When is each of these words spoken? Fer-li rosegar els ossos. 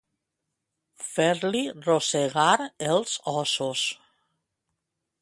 Fer-li 1.09 1.61
rosegar 1.89 2.49
els 2.95 3.15
ossos. 3.37 3.87